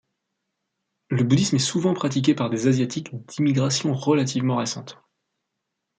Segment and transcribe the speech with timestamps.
[1.09, 4.97] Le bouddhisme est souvent pratiqué par des Asiatiques d’immigration relativement récente.